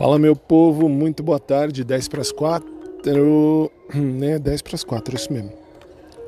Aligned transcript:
Fala 0.00 0.18
meu 0.18 0.34
povo, 0.34 0.88
muito 0.88 1.22
boa 1.22 1.38
tarde, 1.38 1.84
10 1.84 2.08
para 2.08 2.22
as 2.22 2.32
4, 2.32 2.66
né, 3.94 4.38
10 4.38 4.62
para 4.62 4.74
as 4.74 4.82
4, 4.82 5.14
isso 5.14 5.30
mesmo. 5.30 5.52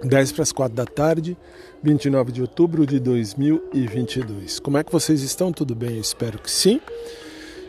10 0.04 0.32
para 0.32 0.42
as 0.42 0.52
4 0.52 0.76
da 0.76 0.84
tarde, 0.84 1.38
29 1.82 2.32
de 2.32 2.42
outubro 2.42 2.84
de 2.84 3.00
2022. 3.00 4.60
Como 4.60 4.76
é 4.76 4.84
que 4.84 4.92
vocês 4.92 5.22
estão? 5.22 5.50
Tudo 5.50 5.74
bem? 5.74 5.94
Eu 5.94 6.02
espero 6.02 6.38
que 6.38 6.50
sim. 6.50 6.82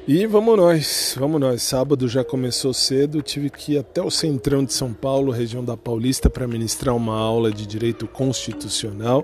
E 0.05 0.27
vamos 0.27 0.57
nós, 0.57 1.15
vamos 1.17 1.39
nós. 1.39 1.61
Sábado 1.63 2.05
já 2.09 2.21
começou 2.21 2.73
cedo, 2.73 3.21
tive 3.21 3.49
que 3.49 3.75
ir 3.75 3.77
até 3.77 4.01
o 4.01 4.11
centrão 4.11 4.65
de 4.65 4.73
São 4.73 4.91
Paulo, 4.91 5.31
região 5.31 5.63
da 5.63 5.77
Paulista, 5.77 6.29
para 6.29 6.45
ministrar 6.45 6.93
uma 6.93 7.17
aula 7.17 7.49
de 7.49 7.65
direito 7.65 8.09
constitucional. 8.09 9.23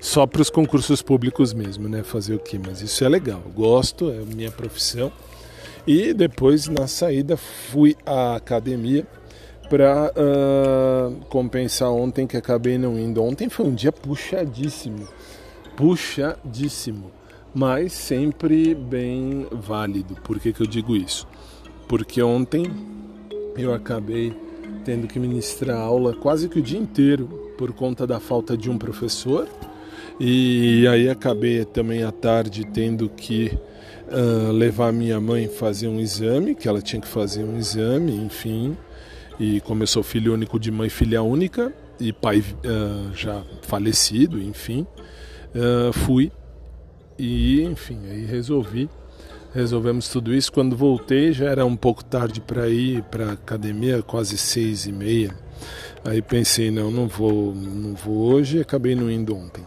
Só 0.00 0.26
para 0.26 0.40
os 0.40 0.48
concursos 0.48 1.02
públicos 1.02 1.52
mesmo, 1.52 1.90
né? 1.90 2.02
Fazer 2.02 2.36
o 2.36 2.38
quê? 2.38 2.58
Mas 2.58 2.80
isso 2.80 3.04
é 3.04 3.08
legal, 3.10 3.42
gosto, 3.54 4.10
é 4.10 4.20
minha 4.34 4.50
profissão. 4.50 5.12
E 5.86 6.12
depois, 6.12 6.66
na 6.66 6.86
saída, 6.86 7.36
fui 7.36 7.96
à 8.04 8.34
academia 8.34 9.06
para 9.68 10.12
uh, 10.12 11.24
compensar 11.26 11.90
ontem 11.90 12.26
que 12.26 12.36
acabei 12.36 12.76
não 12.76 12.98
indo. 12.98 13.22
Ontem 13.22 13.48
foi 13.48 13.66
um 13.66 13.74
dia 13.74 13.92
puxadíssimo, 13.92 15.06
puxadíssimo, 15.76 17.10
mas 17.54 17.92
sempre 17.92 18.74
bem 18.74 19.46
válido. 19.52 20.16
Por 20.24 20.40
que, 20.40 20.52
que 20.52 20.62
eu 20.62 20.66
digo 20.66 20.96
isso? 20.96 21.26
Porque 21.88 22.20
ontem 22.22 22.64
eu 23.56 23.72
acabei 23.72 24.34
tendo 24.84 25.06
que 25.06 25.18
ministrar 25.18 25.78
aula 25.78 26.14
quase 26.14 26.48
que 26.48 26.58
o 26.58 26.62
dia 26.62 26.78
inteiro 26.78 27.26
por 27.56 27.72
conta 27.72 28.06
da 28.06 28.20
falta 28.20 28.56
de 28.56 28.70
um 28.70 28.78
professor. 28.78 29.48
E 30.18 30.86
aí 30.88 31.08
acabei 31.08 31.64
também 31.64 32.02
à 32.02 32.10
tarde 32.10 32.64
tendo 32.64 33.08
que 33.08 33.56
uh, 34.08 34.52
levar 34.52 34.92
minha 34.92 35.20
mãe 35.20 35.48
fazer 35.48 35.88
um 35.88 36.00
exame, 36.00 36.54
que 36.54 36.68
ela 36.68 36.80
tinha 36.80 37.00
que 37.00 37.08
fazer 37.08 37.44
um 37.44 37.56
exame, 37.56 38.12
enfim. 38.12 38.76
E 39.38 39.62
sou 39.86 40.02
filho 40.02 40.32
único 40.32 40.58
de 40.58 40.70
mãe 40.70 40.88
filha 40.88 41.22
única 41.22 41.72
e 42.00 42.12
pai 42.12 42.40
uh, 42.40 43.14
já 43.14 43.42
falecido, 43.62 44.40
enfim, 44.40 44.86
uh, 45.54 45.92
fui. 45.92 46.32
E 47.18 47.62
enfim 47.62 47.98
aí 48.10 48.26
resolvi 48.26 48.90
resolvemos 49.54 50.08
tudo 50.08 50.34
isso. 50.34 50.52
Quando 50.52 50.76
voltei 50.76 51.32
já 51.32 51.46
era 51.46 51.64
um 51.64 51.76
pouco 51.76 52.04
tarde 52.04 52.40
para 52.40 52.68
ir 52.68 53.02
para 53.04 53.32
academia 53.32 54.02
quase 54.02 54.36
seis 54.36 54.86
e 54.86 54.92
meia. 54.92 55.34
Aí 56.04 56.20
pensei 56.20 56.70
não 56.70 56.90
não 56.90 57.08
vou 57.08 57.54
não 57.54 57.94
vou 57.94 58.34
hoje 58.34 58.60
acabei 58.60 58.94
não 58.94 59.10
indo 59.10 59.34
ontem. 59.34 59.64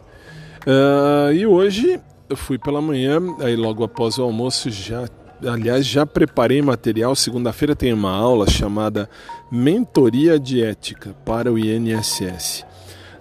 Uh, 0.68 1.34
e 1.34 1.48
hoje 1.48 2.00
eu 2.30 2.38
fui 2.38 2.60
pela 2.60 2.82
manhã, 2.82 3.20
aí 3.40 3.56
logo 3.56 3.84
após 3.84 4.20
o 4.20 4.24
almoço 4.24 4.70
já, 4.70 5.10
aliás, 5.44 5.86
já 5.86 6.06
preparei 6.06 6.62
material. 6.62 7.16
Segunda-feira 7.16 7.76
tem 7.76 7.92
uma 7.92 8.12
aula 8.12 8.48
chamada 8.48 9.10
Mentoria 9.52 10.40
de 10.40 10.64
Ética 10.64 11.16
para 11.26 11.52
o 11.52 11.58
INSS. 11.58 12.66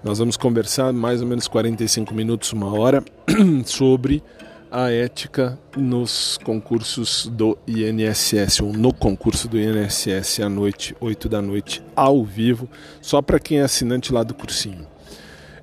Nós 0.04 0.18
vamos 0.18 0.36
conversar 0.36 0.92
mais 0.92 1.22
ou 1.22 1.26
menos 1.26 1.48
45 1.48 2.14
minutos, 2.14 2.52
uma 2.52 2.72
hora, 2.78 3.02
sobre 3.64 4.22
a 4.70 4.90
ética 4.90 5.58
nos 5.74 6.38
concursos 6.44 7.26
do 7.26 7.56
INSS, 7.66 8.60
ou 8.60 8.72
no 8.74 8.92
concurso 8.92 9.48
do 9.48 9.58
INSS 9.58 10.40
à 10.40 10.48
noite, 10.48 10.94
8 11.00 11.28
da 11.28 11.40
noite, 11.40 11.82
ao 11.96 12.22
vivo, 12.22 12.68
só 13.00 13.22
para 13.22 13.40
quem 13.40 13.60
é 13.60 13.62
assinante 13.62 14.12
lá 14.12 14.22
do 14.22 14.34
cursinho. 14.34 14.86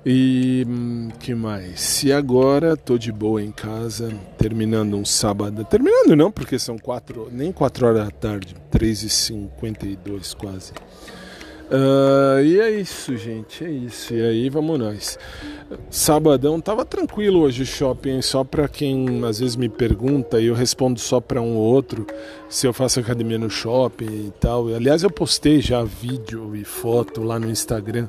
E 0.08 0.64
hum, 0.68 1.08
que 1.18 1.34
mais? 1.34 2.04
E 2.04 2.12
agora 2.12 2.76
tô 2.76 2.96
de 2.96 3.10
boa 3.10 3.42
em 3.42 3.50
casa, 3.50 4.14
terminando 4.38 4.94
um 4.94 5.04
sábado. 5.04 5.64
Terminando 5.64 6.14
não, 6.14 6.30
porque 6.30 6.60
são 6.60 6.78
quatro, 6.78 7.28
nem 7.32 7.50
4 7.50 7.88
horas 7.88 8.04
da 8.04 8.10
tarde, 8.12 8.54
3h52 8.70 10.36
quase. 10.36 10.70
Uh, 11.68 12.40
e 12.40 12.60
é 12.60 12.70
isso, 12.70 13.16
gente, 13.16 13.64
é 13.64 13.68
isso. 13.68 14.14
E 14.14 14.22
aí 14.22 14.48
vamos 14.48 14.78
nós. 14.78 15.18
Sabadão 15.90 16.60
tava 16.60 16.84
tranquilo 16.84 17.40
hoje 17.40 17.64
o 17.64 17.66
shopping, 17.66 18.22
só 18.22 18.44
para 18.44 18.68
quem 18.68 19.24
às 19.24 19.40
vezes 19.40 19.56
me 19.56 19.68
pergunta 19.68 20.40
e 20.40 20.46
eu 20.46 20.54
respondo 20.54 21.00
só 21.00 21.20
para 21.20 21.42
um 21.42 21.56
ou 21.56 21.64
outro 21.64 22.06
se 22.48 22.64
eu 22.64 22.72
faço 22.72 23.00
academia 23.00 23.40
no 23.40 23.50
shopping 23.50 24.28
e 24.28 24.32
tal. 24.38 24.68
Aliás, 24.72 25.02
eu 25.02 25.10
postei 25.10 25.60
já 25.60 25.82
vídeo 25.82 26.54
e 26.54 26.62
foto 26.62 27.24
lá 27.24 27.40
no 27.40 27.50
Instagram 27.50 28.06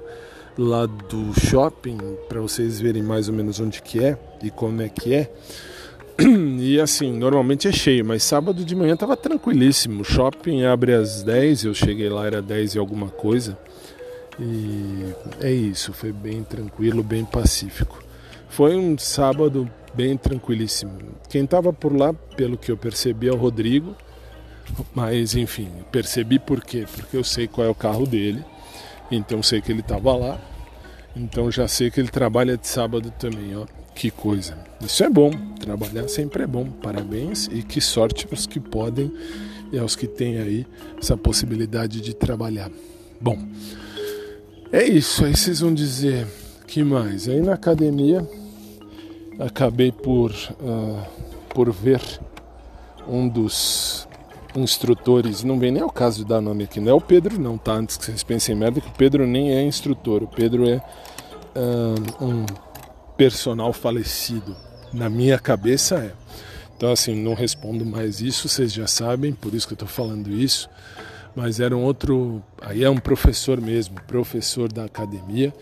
lá 0.57 0.87
do 0.87 1.39
shopping 1.39 1.97
para 2.27 2.41
vocês 2.41 2.79
verem 2.79 3.03
mais 3.03 3.29
ou 3.29 3.35
menos 3.35 3.59
onde 3.59 3.81
que 3.81 4.03
é 4.03 4.17
e 4.41 4.49
como 4.49 4.81
é 4.81 4.89
que 4.89 5.13
é. 5.13 5.31
E 6.59 6.79
assim, 6.81 7.13
normalmente 7.13 7.67
é 7.67 7.71
cheio, 7.71 8.03
mas 8.03 8.23
sábado 8.23 8.65
de 8.65 8.75
manhã 8.75 8.95
tava 8.97 9.15
tranquilíssimo. 9.15 10.01
O 10.01 10.03
shopping 10.03 10.63
abre 10.63 10.93
às 10.93 11.21
10, 11.21 11.65
eu 11.65 11.73
cheguei 11.73 12.09
lá 12.09 12.25
era 12.25 12.41
10 12.41 12.75
e 12.75 12.79
alguma 12.79 13.09
coisa. 13.09 13.57
E 14.39 15.13
é 15.39 15.51
isso, 15.51 15.93
foi 15.93 16.11
bem 16.11 16.43
tranquilo, 16.43 17.03
bem 17.03 17.23
pacífico. 17.23 18.03
Foi 18.49 18.75
um 18.75 18.97
sábado 18.97 19.69
bem 19.93 20.17
tranquilíssimo. 20.17 20.97
Quem 21.29 21.43
estava 21.43 21.71
por 21.71 21.95
lá, 21.95 22.13
pelo 22.13 22.57
que 22.57 22.71
eu 22.71 22.77
percebi, 22.77 23.27
é 23.27 23.31
o 23.31 23.37
Rodrigo. 23.37 23.95
Mas 24.93 25.35
enfim, 25.35 25.69
percebi 25.91 26.39
por 26.39 26.63
quê? 26.63 26.85
Porque 26.95 27.15
eu 27.15 27.23
sei 27.23 27.47
qual 27.47 27.67
é 27.67 27.69
o 27.69 27.75
carro 27.75 28.05
dele 28.05 28.43
então 29.11 29.41
sei 29.41 29.61
que 29.61 29.71
ele 29.71 29.81
estava 29.81 30.15
lá. 30.15 30.39
Então 31.15 31.51
já 31.51 31.67
sei 31.67 31.89
que 31.89 31.99
ele 31.99 32.09
trabalha 32.09 32.57
de 32.57 32.67
sábado 32.67 33.11
também, 33.17 33.55
ó. 33.55 33.65
Que 33.95 34.11
coisa. 34.11 34.57
Isso 34.81 35.03
é 35.03 35.09
bom. 35.09 35.31
Trabalhar 35.59 36.07
sempre 36.07 36.43
é 36.43 36.47
bom. 36.47 36.65
Parabéns 36.69 37.47
e 37.51 37.63
que 37.63 37.81
sorte 37.81 38.27
para 38.27 38.35
os 38.35 38.45
que 38.45 38.59
podem 38.59 39.11
e 39.71 39.79
aos 39.79 39.95
que 39.95 40.07
têm 40.07 40.37
aí 40.37 40.67
essa 40.97 41.17
possibilidade 41.17 41.99
de 41.99 42.13
trabalhar. 42.13 42.69
Bom, 43.19 43.37
é 44.71 44.83
isso. 44.83 45.25
Aí 45.25 45.35
vocês 45.35 45.61
vão 45.61 45.73
dizer 45.73 46.27
que 46.67 46.83
mais? 46.83 47.27
Aí 47.27 47.41
na 47.41 47.53
academia 47.53 48.27
acabei 49.39 49.91
por 49.91 50.31
uh, 50.31 51.03
por 51.49 51.71
ver 51.71 52.01
um 53.07 53.27
dos 53.27 54.06
instrutores, 54.55 55.43
não 55.43 55.59
vem 55.59 55.71
nem 55.71 55.83
ao 55.83 55.89
caso 55.89 56.19
de 56.19 56.25
dar 56.25 56.41
nome 56.41 56.63
aqui, 56.63 56.79
não 56.79 56.91
é 56.91 56.93
o 56.93 57.01
Pedro 57.01 57.39
não, 57.39 57.57
tá? 57.57 57.73
Antes 57.73 57.97
que 57.97 58.05
vocês 58.05 58.23
pensem 58.23 58.55
merda, 58.55 58.81
que 58.81 58.87
o 58.87 58.93
Pedro 58.93 59.27
nem 59.27 59.53
é 59.53 59.63
instrutor, 59.63 60.23
o 60.23 60.27
Pedro 60.27 60.67
é 60.67 60.81
um, 62.21 62.25
um 62.25 62.45
personal 63.15 63.73
falecido. 63.73 64.55
Na 64.93 65.09
minha 65.09 65.37
cabeça 65.37 65.95
é. 65.95 66.11
Então 66.75 66.91
assim, 66.91 67.15
não 67.15 67.33
respondo 67.33 67.85
mais 67.85 68.21
isso, 68.21 68.47
vocês 68.47 68.71
já 68.71 68.87
sabem, 68.87 69.33
por 69.33 69.53
isso 69.53 69.67
que 69.67 69.73
eu 69.73 69.75
estou 69.75 69.87
falando 69.87 70.31
isso. 70.31 70.69
Mas 71.35 71.59
era 71.59 71.75
um 71.75 71.83
outro, 71.83 72.41
aí 72.61 72.83
é 72.83 72.89
um 72.89 72.97
professor 72.97 73.61
mesmo, 73.61 74.01
professor 74.07 74.71
da 74.71 74.85
academia, 74.85 75.53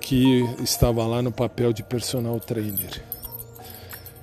que 0.00 0.42
estava 0.62 1.06
lá 1.06 1.22
no 1.22 1.32
papel 1.32 1.72
de 1.72 1.82
personal 1.82 2.38
trainer. 2.40 3.02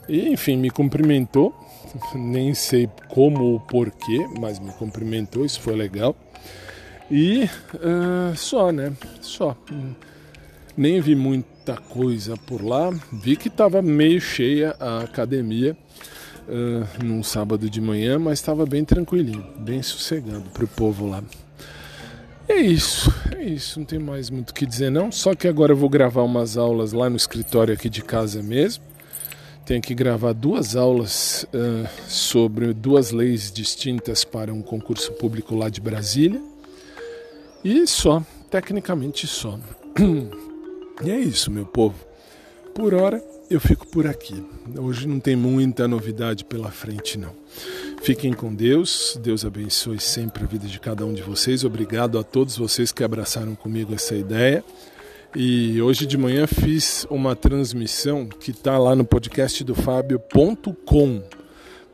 E 0.08 0.30
enfim, 0.30 0.58
me 0.58 0.70
cumprimentou, 0.70 1.56
nem 2.16 2.54
sei 2.54 2.90
como 3.08 3.44
ou 3.44 3.60
porquê, 3.60 4.28
mas 4.40 4.60
me 4.60 4.72
cumprimentou, 4.72 5.46
isso 5.46 5.60
foi 5.60 5.76
legal. 5.76 6.16
E 7.12 7.50
uh, 7.76 8.36
só, 8.36 8.72
né? 8.72 8.94
Só. 9.22 9.58
Nem 10.78 11.02
vi 11.02 11.16
muita 11.16 11.76
coisa 11.76 12.38
por 12.38 12.64
lá. 12.64 12.92
Vi 13.12 13.36
que 13.36 13.48
estava 13.48 13.82
meio 13.82 14.22
cheia 14.22 14.76
a 14.80 15.02
academia 15.02 15.76
uh, 16.48 17.04
num 17.04 17.24
sábado 17.24 17.70
de 17.70 17.82
manhã, 17.82 18.20
mas 18.20 18.40
estava 18.40 18.66
bem 18.66 18.86
tranquilinho, 18.86 19.46
bem 19.58 19.82
sossegado 19.82 20.50
para 20.52 20.66
o 20.66 20.68
povo 20.68 21.08
lá. 21.08 21.24
É 22.48 22.58
isso, 22.62 23.14
é 23.36 23.44
isso, 23.44 23.80
não 23.80 23.86
tem 23.86 24.00
mais 24.00 24.30
muito 24.30 24.50
o 24.50 24.54
que 24.54 24.66
dizer 24.66 24.90
não. 24.90 25.12
Só 25.12 25.36
que 25.36 25.48
agora 25.48 25.74
eu 25.74 25.78
vou 25.78 25.90
gravar 25.90 26.24
umas 26.24 26.58
aulas 26.58 26.94
lá 26.94 27.10
no 27.10 27.16
escritório 27.16 27.74
aqui 27.74 27.90
de 27.90 28.04
casa 28.04 28.42
mesmo 28.42 28.89
tenho 29.70 29.84
que 29.84 29.94
gravar 29.94 30.34
duas 30.34 30.76
aulas 30.76 31.46
uh, 31.54 31.88
sobre 32.08 32.74
duas 32.74 33.12
leis 33.12 33.52
distintas 33.52 34.24
para 34.24 34.52
um 34.52 34.64
concurso 34.64 35.12
público 35.12 35.56
lá 35.56 35.70
de 35.70 35.80
Brasília. 35.80 36.42
E 37.64 37.86
só, 37.86 38.24
tecnicamente 38.50 39.28
só. 39.28 39.60
E 41.02 41.10
é 41.12 41.18
isso, 41.18 41.50
meu 41.50 41.66
povo. 41.66 41.96
Por 42.76 42.94
hora 42.94 43.24
eu 43.50 43.58
fico 43.58 43.88
por 43.88 44.06
aqui. 44.06 44.44
Hoje 44.78 45.08
não 45.08 45.18
tem 45.18 45.34
muita 45.34 45.88
novidade 45.88 46.44
pela 46.44 46.72
frente, 46.72 47.18
não. 47.18 47.34
Fiquem 48.02 48.34
com 48.34 48.54
Deus. 48.54 49.18
Deus 49.24 49.46
abençoe 49.46 49.98
sempre 49.98 50.44
a 50.44 50.48
vida 50.48 50.68
de 50.68 50.78
cada 50.78 51.06
um 51.06 51.14
de 51.14 51.22
vocês. 51.22 51.64
Obrigado 51.64 52.20
a 52.20 52.24
todos 52.24 52.58
vocês 52.58 52.92
que 52.92 53.02
abraçaram 53.02 53.56
comigo 53.56 53.94
essa 53.94 54.14
ideia. 54.14 54.62
E 55.36 55.80
hoje 55.82 56.06
de 56.08 56.18
manhã 56.18 56.48
fiz 56.48 57.06
uma 57.10 57.36
transmissão 57.36 58.28
que 58.28 58.52
está 58.52 58.78
lá 58.80 58.96
no 58.96 59.06
podcast 59.06 59.64
do 59.64 59.76
Fábio.com 59.76 61.22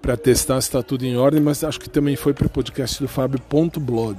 para 0.01 0.15
testar 0.15 0.61
se 0.61 0.69
está 0.69 0.81
tudo 0.81 1.05
em 1.05 1.17
ordem, 1.17 1.41
mas 1.41 1.63
acho 1.63 1.79
que 1.79 1.89
também 1.89 2.15
foi 2.15 2.33
para 2.33 2.47
o 2.47 2.49
podcast 2.49 3.01
do 3.01 3.07
Fábio.blog. 3.07 4.17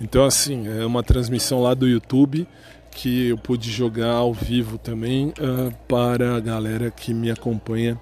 Então, 0.00 0.24
assim, 0.24 0.66
é 0.66 0.84
uma 0.84 1.02
transmissão 1.02 1.62
lá 1.62 1.74
do 1.74 1.86
YouTube 1.86 2.46
que 2.90 3.28
eu 3.28 3.38
pude 3.38 3.70
jogar 3.70 4.12
ao 4.12 4.32
vivo 4.32 4.78
também 4.78 5.28
uh, 5.28 5.74
para 5.86 6.36
a 6.36 6.40
galera 6.40 6.90
que 6.90 7.12
me 7.12 7.30
acompanha 7.30 7.98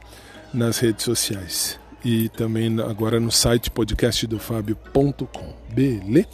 nas 0.52 0.78
redes 0.78 1.04
sociais. 1.04 1.78
e 2.04 2.28
também 2.30 2.80
agora 2.80 3.20
no 3.20 3.30
site 3.30 3.70
podcastdofabio.com. 3.70 5.54
Beleza? 5.72 6.28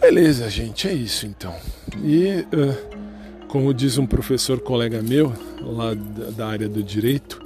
Beleza, 0.00 0.48
gente, 0.48 0.88
é 0.88 0.94
isso 0.94 1.26
então. 1.26 1.54
E 2.02 2.46
uh, 2.56 3.46
como 3.48 3.74
diz 3.74 3.98
um 3.98 4.06
professor 4.06 4.58
colega 4.58 5.02
meu 5.02 5.32
lá 5.60 5.92
da 5.94 6.48
área 6.48 6.68
do 6.68 6.82
direito, 6.82 7.40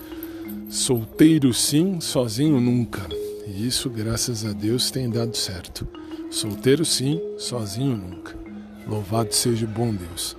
solteiro 0.71 1.53
sim, 1.53 2.01
sozinho 2.01 2.61
nunca. 2.61 3.03
E 3.47 3.67
isso, 3.67 3.91
graças 3.91 4.45
a 4.45 4.53
Deus, 4.53 4.91
tem 4.91 5.11
dado 5.11 5.37
certo. 5.37 5.87
Solteiro 6.31 6.85
sim, 6.85 7.21
sozinho 7.39 7.97
nunca. 7.97 8.37
Louvado 8.87 9.35
seja 9.35 9.65
o 9.65 9.69
bom 9.69 9.93
Deus. 9.93 10.37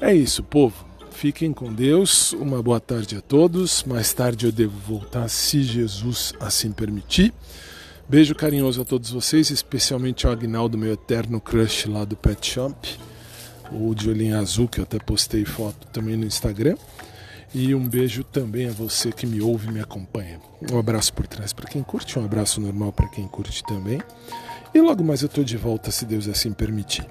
É 0.00 0.14
isso, 0.14 0.42
povo. 0.42 0.86
Fiquem 1.10 1.52
com 1.52 1.72
Deus. 1.72 2.32
Uma 2.34 2.62
boa 2.62 2.80
tarde 2.80 3.16
a 3.16 3.20
todos. 3.20 3.82
Mais 3.84 4.12
tarde 4.12 4.46
eu 4.46 4.52
devo 4.52 4.78
voltar, 4.78 5.28
se 5.28 5.62
Jesus 5.62 6.32
assim 6.40 6.70
permitir. 6.70 7.32
Beijo 8.08 8.34
carinhoso 8.34 8.82
a 8.82 8.84
todos 8.84 9.10
vocês, 9.10 9.50
especialmente 9.50 10.26
ao 10.26 10.32
Agnaldo, 10.32 10.76
meu 10.76 10.92
eterno 10.92 11.40
crush 11.40 11.86
lá 11.86 12.04
do 12.04 12.16
Pet 12.16 12.46
Shop, 12.46 12.98
o 13.70 13.94
de 13.94 14.10
olhinho 14.10 14.38
azul, 14.38 14.68
que 14.68 14.80
eu 14.80 14.84
até 14.84 14.98
postei 14.98 15.44
foto 15.44 15.86
também 15.88 16.16
no 16.16 16.26
Instagram. 16.26 16.76
E 17.54 17.74
um 17.74 17.86
beijo 17.86 18.24
também 18.24 18.68
a 18.68 18.72
você 18.72 19.12
que 19.12 19.26
me 19.26 19.40
ouve 19.40 19.68
e 19.68 19.72
me 19.72 19.80
acompanha. 19.80 20.40
Um 20.70 20.78
abraço 20.78 21.12
por 21.12 21.26
trás 21.26 21.52
para 21.52 21.68
quem 21.68 21.82
curte, 21.82 22.18
um 22.18 22.24
abraço 22.24 22.60
normal 22.60 22.92
para 22.92 23.08
quem 23.08 23.26
curte 23.28 23.62
também. 23.64 24.00
E 24.74 24.80
logo 24.80 25.04
mais 25.04 25.22
eu 25.22 25.26
estou 25.26 25.44
de 25.44 25.56
volta, 25.56 25.90
se 25.90 26.04
Deus 26.04 26.28
assim 26.28 26.52
permitir. 26.52 27.06